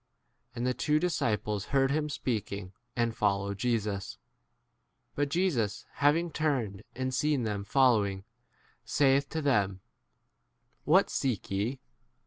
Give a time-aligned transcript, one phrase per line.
[0.55, 4.17] And the two disciples heard him speaking, and followed 38 Jesus.
[5.13, 8.23] But Jesus having turned, and seeing them following,
[8.83, 9.81] saith to them,
[10.85, 11.81] What seek ye